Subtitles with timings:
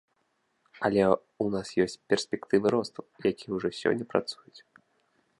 [0.87, 3.01] Але ў нас ёсць перспектывы росту,
[3.31, 4.59] якія ўжо сёння працуюць.